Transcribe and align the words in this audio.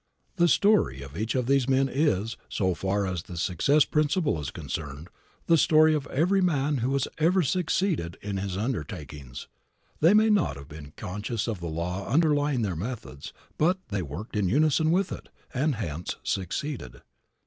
The 0.37 0.47
story 0.47 1.03
of 1.03 1.15
each 1.15 1.35
of 1.35 1.45
these 1.45 1.69
men 1.69 1.87
is, 1.87 2.35
so 2.49 2.73
far 2.73 3.05
as 3.05 3.21
the 3.21 3.37
success 3.37 3.85
principle 3.85 4.41
is 4.41 4.49
concerned, 4.49 5.09
the 5.45 5.59
story 5.59 5.93
of 5.93 6.07
every 6.07 6.41
man 6.41 6.77
who 6.77 6.91
has 6.93 7.07
ever 7.19 7.43
succeeded 7.43 8.17
in 8.19 8.37
his 8.37 8.57
undertakings. 8.57 9.47
They 9.99 10.15
may 10.15 10.31
not 10.31 10.57
have 10.57 10.67
been 10.69 10.93
conscious 10.97 11.47
of 11.47 11.59
the 11.59 11.67
law 11.67 12.07
underlying 12.09 12.63
their 12.63 12.75
methods, 12.75 13.31
but 13.59 13.77
they 13.89 14.01
worked 14.01 14.35
in 14.35 14.49
unison 14.49 14.89
with 14.89 15.11
it, 15.11 15.29
and 15.53 15.75
hence 15.75 16.15
succeeded. 16.23 17.03